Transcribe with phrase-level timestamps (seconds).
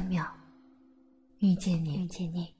[0.00, 0.24] 三秒，
[1.40, 2.54] 遇见你，遇见你。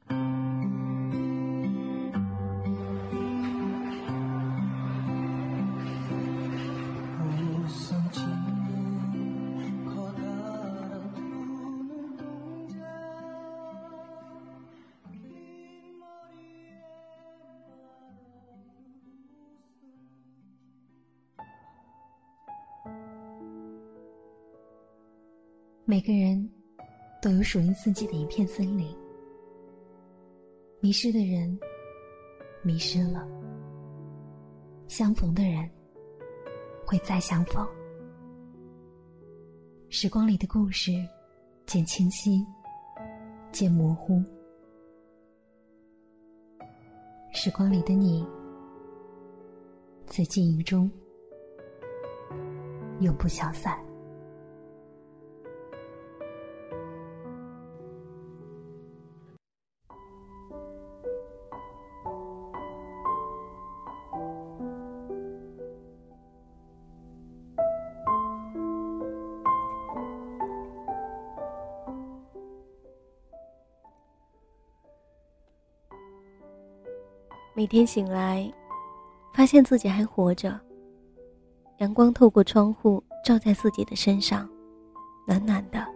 [25.86, 26.39] 每个人都
[27.40, 28.94] 有属于自己的一片森林，
[30.80, 31.58] 迷失的人
[32.62, 33.26] 迷失了，
[34.88, 35.66] 相逢的人
[36.86, 37.66] 会再相逢。
[39.88, 40.92] 时光里的故事，
[41.64, 42.44] 渐清晰，
[43.50, 44.22] 渐模糊。
[47.32, 48.22] 时光里的你，
[50.04, 50.90] 在记忆中
[53.00, 53.82] 永不消散。
[77.60, 78.50] 每天醒来，
[79.34, 80.58] 发现自己还活着。
[81.76, 84.48] 阳光透过窗户照在自己的身上，
[85.26, 85.86] 暖暖的。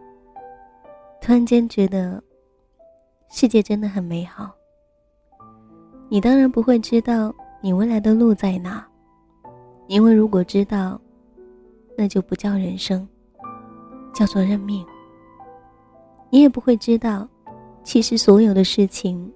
[1.23, 2.23] 突然间觉得，
[3.31, 4.55] 世界真的很美好。
[6.11, 8.87] 你当然不会知道你未来的路在哪，
[9.87, 11.01] 因为如果知道，
[11.97, 13.09] 那就不叫人生，
[14.13, 14.85] 叫做认命。
[16.29, 17.27] 你也不会知道，
[17.83, 19.33] 其实所有的事情，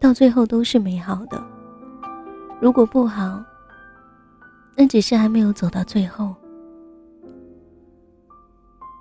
[0.00, 1.40] 到最后都是美好的。
[2.60, 3.42] 如果不好，
[4.76, 6.34] 那只是还没有走到最后。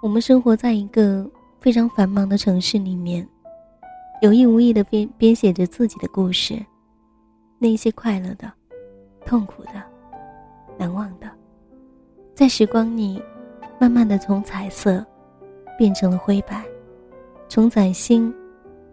[0.01, 3.27] 我们生活在一个非常繁忙的城市里面，
[4.21, 6.57] 有意无意的编编写着自己的故事，
[7.57, 8.49] 那些快乐的、
[9.25, 9.83] 痛苦的、
[10.77, 11.29] 难忘的，
[12.33, 13.21] 在时光里，
[13.77, 15.05] 慢慢的从彩色
[15.77, 16.63] 变成了灰白，
[17.49, 18.33] 从崭新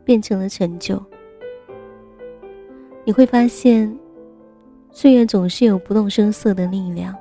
[0.04, 1.00] 变成了陈旧。
[3.04, 3.96] 你会发现。
[4.98, 7.14] 岁月总是有不动声色的力量，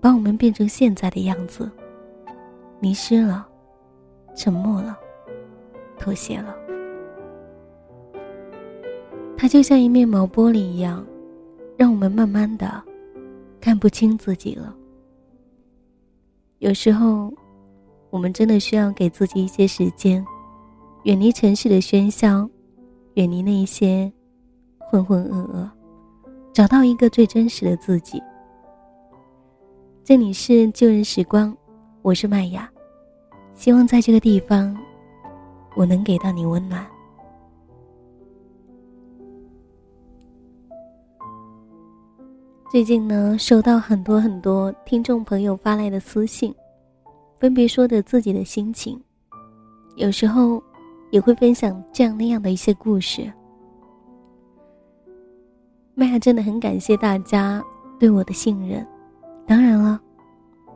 [0.00, 1.68] 把我们变成现在的样子。
[2.78, 3.44] 迷失了，
[4.36, 4.96] 沉默了，
[5.98, 6.54] 妥协了。
[9.36, 11.04] 它就像一面毛玻璃一样，
[11.76, 12.80] 让我们慢慢的
[13.60, 14.72] 看不清自己了。
[16.60, 17.34] 有时候，
[18.08, 20.24] 我们真的需要给自己一些时间，
[21.02, 22.48] 远离城市的喧嚣，
[23.14, 24.12] 远离那些
[24.78, 25.68] 浑浑噩噩。
[26.52, 28.22] 找到一个最真实的自己。
[30.04, 31.56] 这里是旧人时光，
[32.02, 32.70] 我是麦雅，
[33.54, 34.76] 希望在这个地方，
[35.74, 36.86] 我能给到你温暖。
[42.70, 46.54] 最近呢，收到很多很多听众朋友发来的私信，
[47.38, 49.02] 分别说着自己的心情，
[49.96, 50.62] 有时候
[51.10, 53.32] 也会分享这样那样的一些故事。
[55.94, 57.62] 麦芽真的很感谢大家
[57.98, 58.84] 对我的信任，
[59.46, 60.00] 当然了，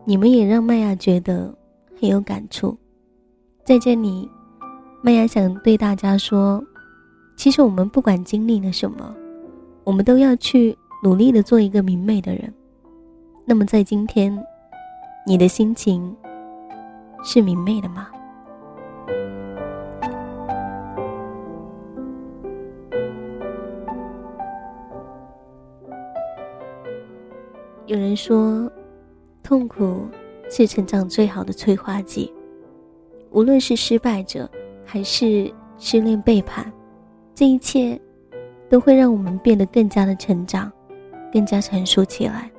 [0.04, 1.56] 你们也让麦芽觉得
[1.98, 2.76] 很有感触。
[3.64, 4.30] 在这里，
[5.02, 6.62] 麦芽想对大家说，
[7.34, 9.14] 其实我们不管经历了什么，
[9.84, 12.52] 我们都要去努力的做一个明媚的人。
[13.46, 14.38] 那么在今天，
[15.26, 16.14] 你的心情
[17.24, 18.08] 是明媚的吗？
[28.16, 28.70] 说，
[29.42, 30.06] 痛苦
[30.50, 32.32] 是成长最好的催化剂。
[33.30, 34.50] 无论是失败者，
[34.84, 36.72] 还是失恋背叛，
[37.34, 38.00] 这一切
[38.68, 40.72] 都会让我们变得更加的成长，
[41.32, 42.50] 更加成熟起来。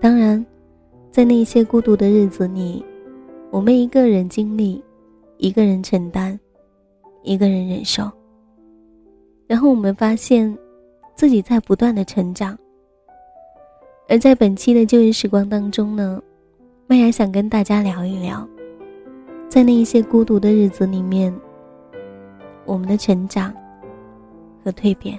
[0.00, 0.44] 当然，
[1.10, 2.84] 在那些孤独的日子里，
[3.50, 4.82] 我们一个人经历，
[5.38, 6.38] 一个人承担，
[7.22, 8.10] 一个人忍受。
[9.46, 10.56] 然后我们发现，
[11.14, 12.58] 自己在不断的成长。
[14.06, 16.22] 而在本期的旧日时光当中呢，
[16.86, 18.46] 麦芽想跟大家聊一聊，
[19.48, 21.34] 在那一些孤独的日子里面，
[22.64, 23.52] 我们的成长
[24.62, 25.18] 和蜕变。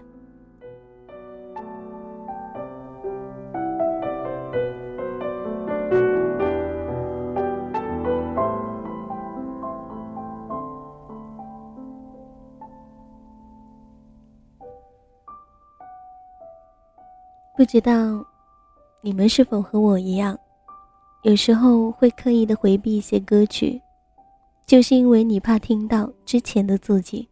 [17.57, 18.34] 不知道。
[19.05, 20.35] 你们是否和我一样，
[21.21, 23.79] 有时候会刻意的回避一些歌曲，
[24.65, 27.29] 就是因为你怕听到之前的自己。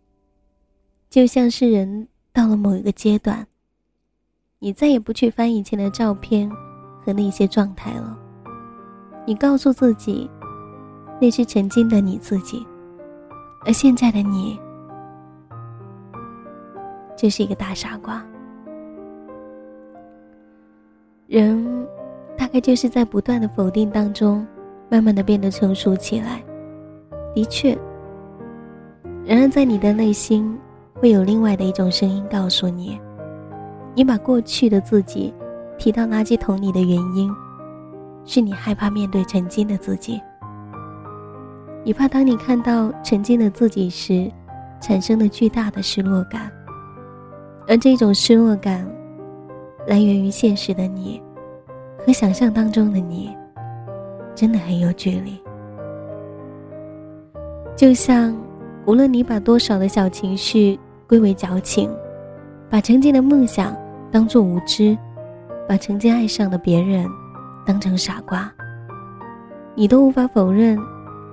[1.09, 3.47] 就像是人到了某一个阶段，
[4.59, 6.47] 你再也不去翻以前的照片
[7.03, 8.15] 和那些状态了。
[9.25, 10.29] 你告诉自己，
[11.19, 12.63] 那是曾经的你自己，
[13.65, 14.59] 而现在的你，
[17.17, 18.23] 就是一个大傻瓜。
[21.33, 21.87] 人。
[22.35, 24.45] 大概就是在不断的否定当中，
[24.89, 26.43] 慢慢的变得成熟起来。
[27.33, 27.77] 的确，
[29.23, 30.57] 然而在你的内心，
[30.95, 32.99] 会有另外的一种声音告诉你：，
[33.93, 35.31] 你把过去的自己
[35.77, 37.31] 提到垃圾桶里的原因，
[38.25, 40.19] 是你害怕面对曾经的自己。
[41.83, 44.29] 你怕当你看到曾经的自己时，
[44.81, 46.51] 产生了巨大的失落感，
[47.67, 48.87] 而这种失落感，
[49.87, 51.21] 来源于现实的你。
[52.05, 53.35] 和想象当中的你，
[54.35, 55.41] 真的很有距离。
[57.75, 58.35] 就像，
[58.85, 61.89] 无论你把多少的小情绪归为矫情，
[62.69, 63.75] 把曾经的梦想
[64.11, 64.97] 当做无知，
[65.67, 67.07] 把曾经爱上的别人
[67.65, 68.51] 当成傻瓜，
[69.73, 70.77] 你都无法否认，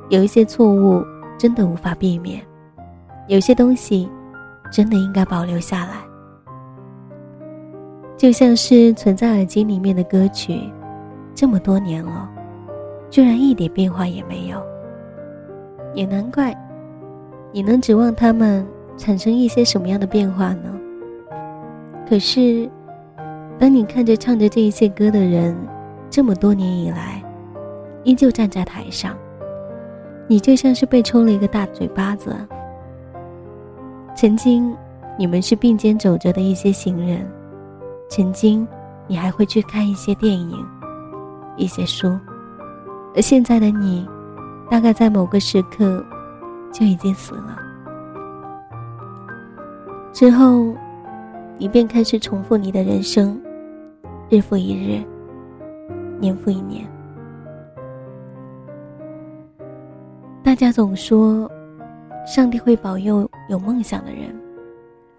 [0.09, 1.05] 有一些错误
[1.37, 2.41] 真的无法避免，
[3.27, 4.09] 有些东西
[4.73, 6.10] 真的应该保留下来。
[8.21, 10.61] 就像是存在耳机里面的歌曲，
[11.35, 12.29] 这么多年了，
[13.09, 14.63] 居然一点变化也没有。
[15.95, 16.55] 也难怪，
[17.51, 18.63] 你能指望他们
[18.99, 20.71] 产生一些什么样的变化呢？
[22.07, 22.69] 可是，
[23.59, 25.57] 当你看着唱着这一些歌的人，
[26.11, 27.25] 这么多年以来，
[28.05, 29.17] 依旧站在台上，
[30.27, 32.37] 你就像是被抽了一个大嘴巴子。
[34.15, 34.77] 曾经，
[35.19, 37.27] 你们是并肩走着的一些行人。
[38.11, 38.67] 曾经，
[39.07, 40.67] 你还会去看一些电影、
[41.57, 42.19] 一些书，
[43.15, 44.05] 而现在的你，
[44.69, 46.05] 大概在某个时刻
[46.73, 47.57] 就已经死了。
[50.13, 50.75] 之后，
[51.57, 53.41] 你便开始重复你的人生，
[54.29, 55.01] 日复一日，
[56.19, 56.85] 年复一年。
[60.43, 61.49] 大家总说，
[62.27, 64.35] 上帝会保佑有梦想的人。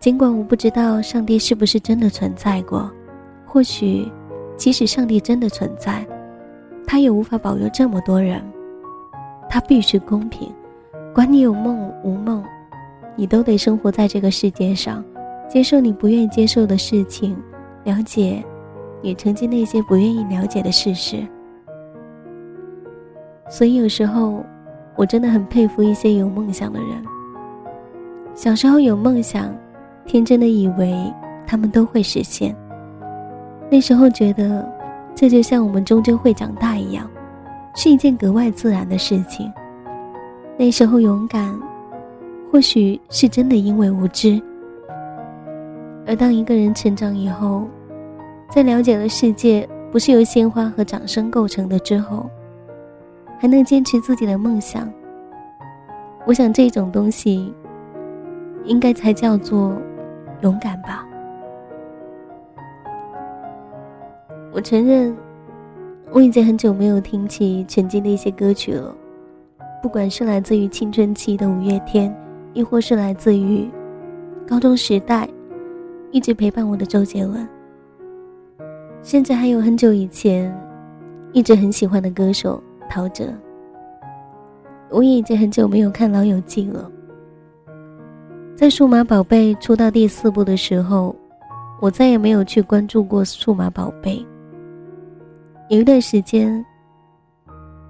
[0.02, 2.92] 尽管我不知道上帝是不是真的存在过，
[3.46, 4.12] 或许，
[4.58, 6.04] 即使上帝真的存在，
[6.88, 8.42] 他也无法保佑这么多人。
[9.48, 10.52] 他必须公平，
[11.14, 12.44] 管你有梦无梦，
[13.16, 15.06] 你都得生活在这个世界上，
[15.48, 17.38] 接受你不愿意接受的事情，
[17.84, 18.44] 了解
[19.04, 21.18] 你曾经那些不愿意了解的事实。
[23.48, 24.44] 所以有时候，
[24.96, 26.90] 我真的很佩服一些有梦想的人。
[28.34, 29.56] 小时候有梦想。
[30.06, 30.94] 天真的以为
[31.48, 32.56] 他们都会实现。
[33.70, 34.68] 那时候觉得，
[35.16, 37.10] 这就像我们终究会长大一样，
[37.76, 39.52] 是一件格外自然的事情。
[40.58, 41.58] 那时候勇敢，
[42.52, 44.42] 或许是真的因为无知。
[46.06, 47.66] 而当一个人成长以后，
[48.50, 52.30] 在了解了世界不是由鲜花和掌声构成的之后，
[53.40, 54.92] 还能坚持自己的梦想，
[56.26, 57.54] 我想这种东西，
[58.66, 59.74] 应该才叫做。
[60.42, 61.06] 勇敢吧！
[64.52, 65.16] 我承认，
[66.12, 68.94] 我已经很久没有听起曾经的一些歌曲了，
[69.82, 72.14] 不管是来自于青春期的五月天，
[72.54, 73.70] 亦或是来自于
[74.48, 75.30] 高中时代
[76.12, 77.48] 一直陪伴我的周杰伦，
[79.04, 80.54] 甚至还有很久以前
[81.32, 83.34] 一直很喜欢的歌手陶喆。
[84.90, 86.92] 我也已经很久没有看《老友记》了。
[88.62, 91.16] 在数码宝贝出到第四部的时候，
[91.82, 94.24] 我再也没有去关注过数码宝贝。
[95.70, 96.64] 有一段时间，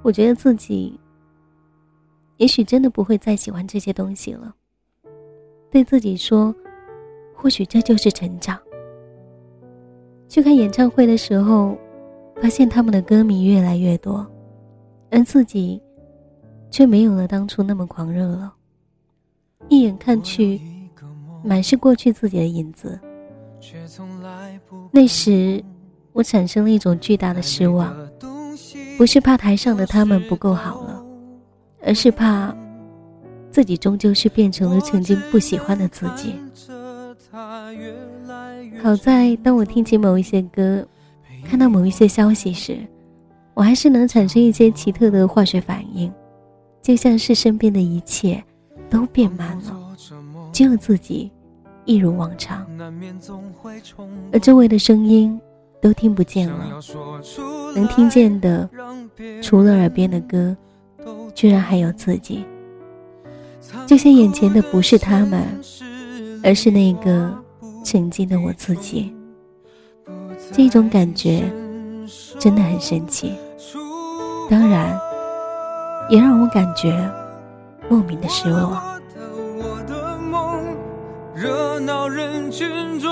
[0.01, 0.97] 我觉得自己
[2.37, 4.55] 也许真的不会再喜欢这些东西了。
[5.69, 6.55] 对自己说，
[7.35, 8.57] 或许这就是成长。
[10.29, 11.77] 去看演唱会的时候，
[12.41, 14.25] 发现他们的歌迷越来越多，
[15.09, 15.81] 而自己
[16.69, 18.53] 却没有了当初那么狂热了。
[19.69, 20.59] 一眼看去，
[21.43, 22.99] 满是过去自己的影子。
[24.91, 25.63] 那时，
[26.13, 27.95] 我产生了一种巨大的失望，
[28.97, 31.03] 不是怕台上的他们不够好了，
[31.85, 32.53] 而是怕
[33.51, 36.35] 自己终究是变成了曾经不喜欢的自己。
[38.81, 40.85] 好在，当我听起某一些歌，
[41.45, 42.77] 看到某一些消息时，
[43.53, 46.11] 我还是能产生一些奇特的化学反应，
[46.81, 48.43] 就像是身边的一切。
[48.91, 49.95] 都变慢了，
[50.51, 51.31] 只有自己
[51.85, 52.67] 一如往常，
[54.33, 55.39] 而周围的声音
[55.81, 56.81] 都听不见了，
[57.73, 58.69] 能听见的
[59.41, 60.55] 除了耳边的歌，
[61.33, 62.43] 居然还有自己。
[63.87, 65.41] 就像眼前的不是他们，
[66.43, 67.33] 而是那个
[67.85, 69.15] 曾经的我自己。
[70.51, 71.49] 这种感觉
[72.37, 73.31] 真的很神奇，
[74.49, 74.99] 当然
[76.09, 76.91] 也让我感觉
[77.91, 78.81] 莫名的失落。
[81.35, 83.11] 热闹人群中，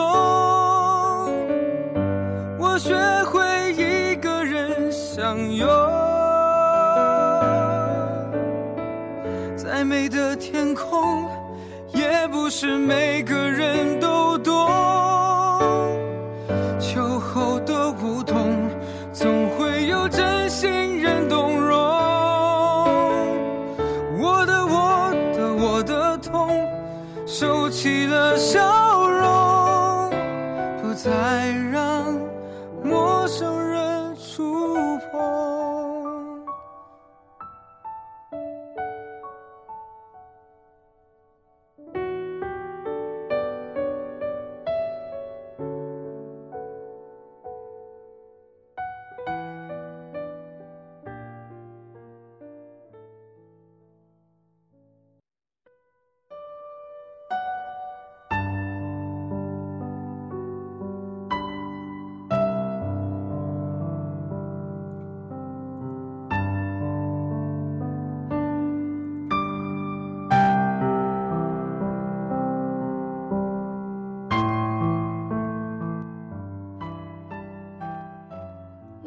[2.57, 2.95] 我学
[3.25, 5.67] 会一个人相拥。
[9.57, 11.27] 再美的天空，
[11.93, 13.35] 也不是每个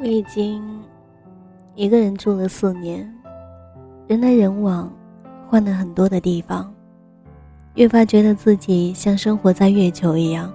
[0.03, 0.61] 我已经
[1.75, 3.09] 一个人住了四年，
[4.05, 4.91] 人来人往，
[5.47, 6.69] 换了很多的地方，
[7.75, 10.51] 越发觉得自己像生活在月球一样。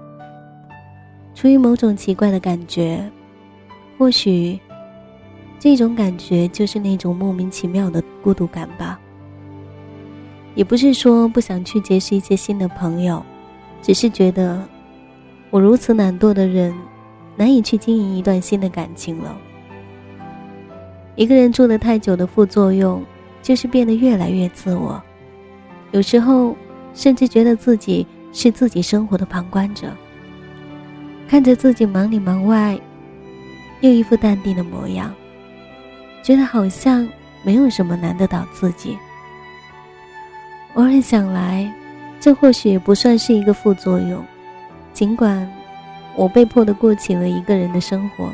[1.35, 3.03] 出于某种奇怪的感觉，
[3.97, 4.61] 或许
[5.59, 9.01] 这种感觉就是那种莫名其妙的孤独感吧。
[10.55, 13.23] 也不是说不想去结识一些新的朋友，
[13.81, 14.63] 只是觉得
[15.49, 16.75] 我如此懒惰的人。
[17.39, 19.39] 难以去经营一段新的感情了。
[21.15, 23.03] 一个人住了太久的副作用，
[23.41, 25.01] 就是变得越来越自我，
[25.93, 26.57] 有时候
[26.95, 29.93] 甚至觉得自己是自己生活的旁观者，
[31.29, 32.79] 看着自己忙里忙外，
[33.81, 35.15] 又一副淡定的模样，
[36.23, 37.09] 觉得好像
[37.45, 38.99] 没有什么难得倒自己。
[40.75, 41.73] 偶尔想来，
[42.21, 44.25] 这或许不算是一个副作用，
[44.93, 45.49] 尽管。
[46.19, 48.29] 我被迫的过起了一个人的生活，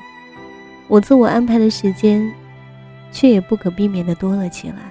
[0.88, 2.33] 我自我安排的时间，
[3.12, 4.91] 却也不可避免的多了起来。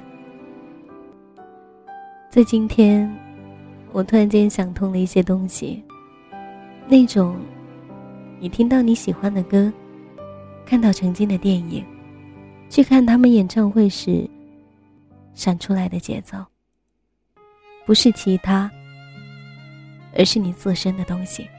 [2.29, 3.11] 在今天，
[3.91, 5.83] 我突然间想通了一些东西，
[6.87, 7.35] 那种，
[8.39, 9.73] 你听到你喜欢的歌，
[10.63, 11.83] 看到曾经的电影，
[12.69, 14.29] 去看他们演唱会时，
[15.33, 16.37] 闪出来的节奏，
[17.87, 18.69] 不是其他，
[20.15, 21.49] 而是你自身的东西。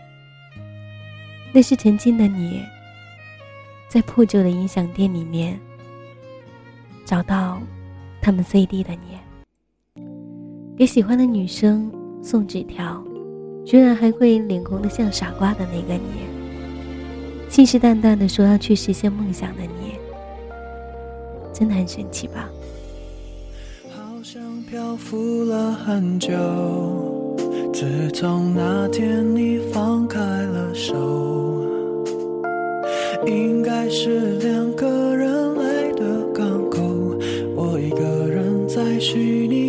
[1.57, 2.61] 那是曾经的你，
[3.89, 5.57] 在破旧的音响店里面
[7.05, 7.63] 找到
[8.21, 10.03] 他们 CD 的你，
[10.77, 11.89] 给喜欢的女生
[12.21, 13.01] 送纸条，
[13.65, 16.25] 居然还会脸红的像傻瓜的那个你，
[17.49, 19.95] 信誓旦旦的说要去实现梦想的你，
[21.53, 22.49] 真的很神奇吧？
[23.95, 26.33] 好像漂浮了很久，
[27.75, 30.95] 自从那天你放开了手。
[33.27, 37.19] 应该是两个人来的港口，
[37.57, 39.64] 我一个人在虚拟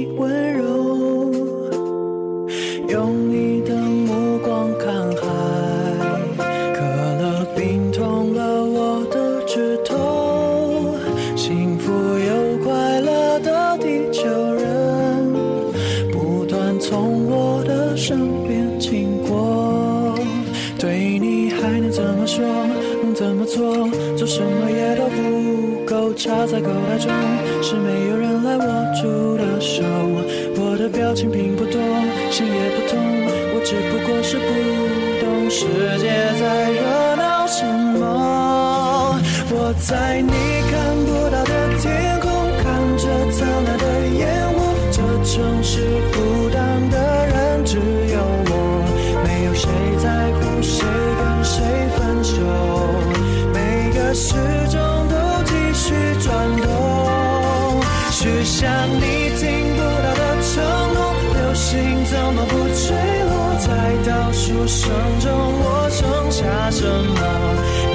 [64.66, 67.22] 我想着我剩下什么，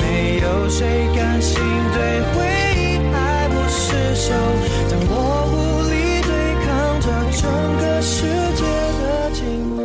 [0.00, 1.58] 没有谁甘心
[1.92, 1.98] 对
[2.30, 2.46] 回
[2.76, 4.30] 忆爱不释手，
[4.88, 5.12] 当我
[5.50, 6.30] 无力对
[6.62, 7.10] 抗这
[7.42, 8.22] 整个世
[8.54, 8.62] 界
[9.00, 9.02] 的
[9.34, 9.82] 寂寞。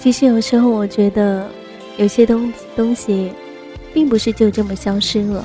[0.00, 1.48] 其实有时候我觉得
[1.96, 3.30] 有些东东西
[3.94, 5.44] 并不是就这么消失了，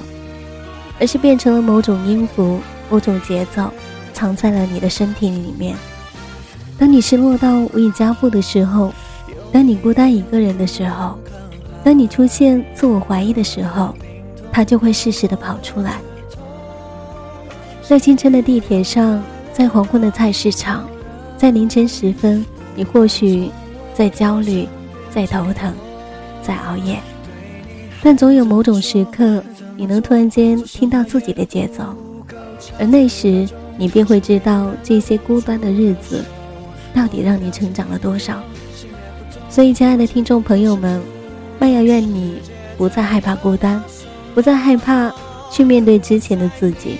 [1.00, 2.60] 而是变成了某种音符，
[2.90, 3.72] 某种节奏，
[4.14, 5.78] 藏在了你的身体里面。
[6.78, 8.94] 当你失落到无以加复的时候，
[9.52, 11.18] 当你孤单一个人的时候，
[11.84, 13.94] 当你出现自我怀疑的时候，
[14.52, 16.00] 它就会适时的跑出来。
[17.82, 19.22] 在清晨的地铁上，
[19.54, 20.88] 在黄昏的菜市场，
[21.38, 23.52] 在凌晨时分，你或许。
[23.98, 24.68] 在焦虑，
[25.10, 25.74] 在头疼，
[26.42, 27.00] 在熬夜，
[28.04, 29.42] 但总有某种时刻，
[29.78, 31.82] 你能突然间听到自己的节奏，
[32.78, 36.26] 而那时你便会知道这些孤单的日子，
[36.96, 38.42] 到底让你成长了多少。
[39.50, 41.02] 所以，亲爱的听众朋友们，
[41.60, 42.40] 麦芽愿你
[42.78, 43.84] 不再害怕孤单，
[44.34, 45.14] 不再害怕
[45.52, 46.98] 去面对之前的自己，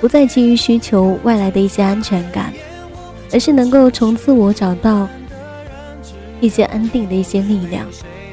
[0.00, 2.52] 不再急于需求外来的一些安全感，
[3.32, 5.06] 而是能够从自我找到。
[6.40, 7.84] 一些安定的一些力量，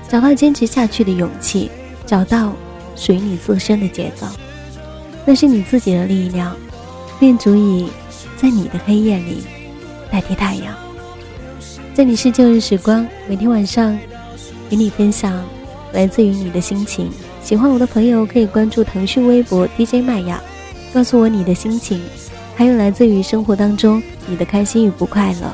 [0.08, 1.72] 找到坚持下去的勇气，
[2.06, 2.54] 找到
[2.96, 4.28] 属于你自身的节奏，
[5.26, 6.56] 那是你自己的力量，
[7.20, 7.90] 便足以
[8.38, 9.44] 在你的黑夜里
[10.12, 10.74] 代替太阳。
[11.94, 13.98] 这里是旧日时光，每天晚上
[14.70, 15.44] 与你分享
[15.94, 17.10] 来自于你的心情。
[17.42, 20.42] 喜欢我的朋友可以关注腾讯微博 DJ 麦雅，
[20.94, 22.02] 告诉我你的心情，
[22.56, 25.52] 还有来自于生活当中你的开心与不快乐。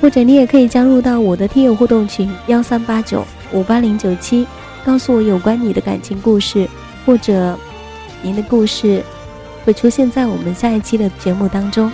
[0.00, 4.46] 或者你也可以加入到我的听友互动群幺三八九五八零九七，
[4.84, 6.68] 告诉我有关你的感情故事，
[7.04, 7.58] 或者
[8.22, 9.02] 您的故事
[9.64, 11.92] 会出现在我们下一期的节目当中。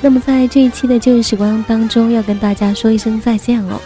[0.00, 3.80] 那么在这一期的旧日时光当中，要跟大家说一声再见了，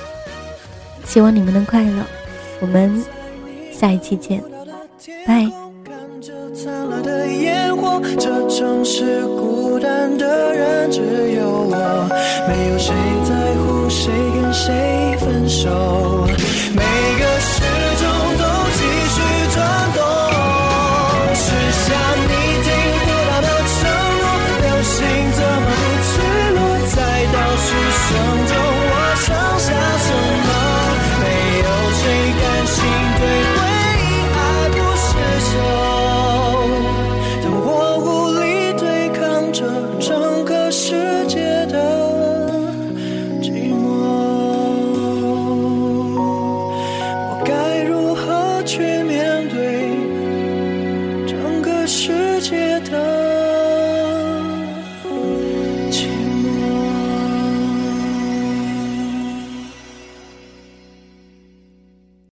[1.04, 2.04] 希望你们能快乐，
[2.60, 3.02] 我们
[3.72, 4.42] 下一期见，
[5.26, 5.50] 拜。
[8.18, 11.00] 这城市孤单的人只
[11.32, 12.08] 有我，
[12.48, 12.92] 没有谁
[13.24, 16.19] 在乎谁跟谁分手。